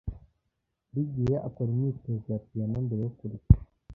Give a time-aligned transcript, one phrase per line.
[0.89, 3.45] Buri gihe akora imyitozo ya piyano mbere yo kurya.